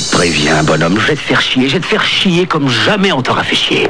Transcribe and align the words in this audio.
te 0.00 0.10
préviens, 0.10 0.62
bonhomme, 0.62 0.98
je 1.00 1.06
vais 1.06 1.14
te 1.16 1.20
faire 1.20 1.40
chier, 1.40 1.68
je 1.68 1.74
vais 1.74 1.80
te 1.80 1.86
faire 1.86 2.04
chier 2.04 2.46
comme 2.46 2.68
jamais 2.68 3.12
on 3.12 3.22
t'aura 3.22 3.42
fait 3.44 3.56
chier. 3.56 3.88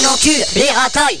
On 0.00 0.08
encule 0.08 0.44
les 0.56 0.70
ratailles 0.72 1.20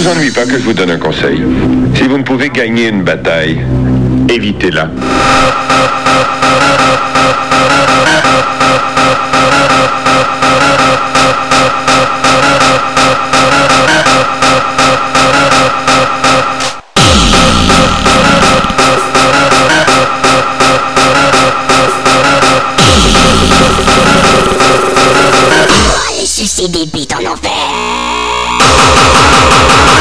vous 0.00 0.08
ennuie 0.12 0.30
pas 0.30 0.44
que 0.44 0.54
je 0.58 0.64
vous 0.64 0.72
donne 0.72 0.90
un 0.92 0.98
conseil. 0.98 1.42
Si 1.94 2.04
vous 2.08 2.16
ne 2.16 2.22
pouvez 2.22 2.48
gagner 2.48 2.88
une 2.88 3.02
bataille, 3.02 3.60
évitez-la. 4.30 4.88
en 27.20 27.32
enfer 27.32 27.50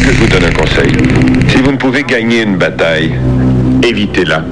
que 0.00 0.10
je 0.12 0.18
vous 0.18 0.26
donne 0.26 0.44
un 0.44 0.52
conseil. 0.52 0.92
Si 1.48 1.58
vous 1.58 1.70
ne 1.72 1.76
pouvez 1.76 2.02
gagner 2.04 2.42
une 2.42 2.56
bataille, 2.56 3.14
évitez-la. 3.82 4.44